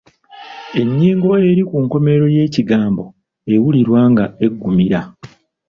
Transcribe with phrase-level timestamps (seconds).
[0.81, 3.03] Ennyingo eri ku nkomerero y'ekigambo
[3.53, 5.01] ewulirwa nga eggumira.